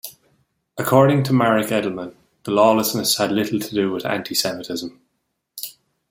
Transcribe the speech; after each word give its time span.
According 0.79 1.21
to 1.25 1.33
Marek 1.33 1.67
Edelman 1.67 2.15
the 2.43 2.49
lawlessness 2.49 3.19
had 3.19 3.31
little 3.31 3.59
to 3.59 3.75
do 3.75 3.91
with 3.91 4.03
antisemitism. 4.03 4.97